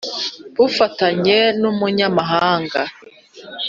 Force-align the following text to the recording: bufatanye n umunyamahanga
bufatanye 0.57 1.39
n 1.59 1.61
umunyamahanga 1.71 2.81